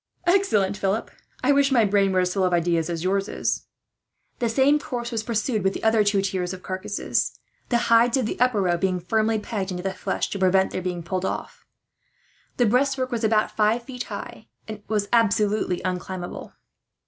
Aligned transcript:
"Excellent, 0.25 0.75
Philip. 0.75 1.11
I 1.43 1.51
wish 1.51 1.71
my 1.71 1.85
brain 1.85 2.11
was 2.11 2.29
as 2.29 2.33
full 2.33 2.43
of 2.43 2.53
ideas 2.53 2.89
as 2.89 3.03
yours 3.03 3.27
is." 3.29 3.67
The 4.39 4.49
same 4.49 4.79
course 4.79 5.11
was 5.11 5.21
pursued 5.21 5.63
with 5.63 5.75
the 5.75 5.83
other 5.83 6.03
two 6.03 6.23
tiers 6.23 6.53
of 6.55 6.63
carcasses, 6.63 7.37
the 7.69 7.77
hides 7.93 8.17
of 8.17 8.25
the 8.25 8.39
upper 8.39 8.63
row 8.63 8.77
being 8.77 8.99
firmly 8.99 9.37
pegged 9.37 9.69
into 9.69 9.83
the 9.83 9.93
flesh, 9.93 10.31
to 10.31 10.39
prevent 10.39 10.71
their 10.71 10.81
being 10.81 11.03
pulled 11.03 11.23
off. 11.23 11.67
The 12.57 12.65
breastwork 12.65 13.11
was 13.11 13.23
about 13.23 13.55
five 13.55 13.83
feet 13.83 14.05
high, 14.05 14.47
and 14.67 14.81
was 14.87 15.07
absolutely 15.13 15.83
unclimbable. 15.83 16.53